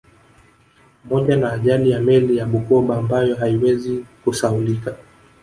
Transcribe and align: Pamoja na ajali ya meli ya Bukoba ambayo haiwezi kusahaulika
Pamoja 1.09 1.35
na 1.37 1.51
ajali 1.51 1.91
ya 1.91 1.99
meli 2.01 2.37
ya 2.37 2.45
Bukoba 2.45 2.97
ambayo 2.97 3.35
haiwezi 3.35 4.05
kusahaulika 4.23 4.95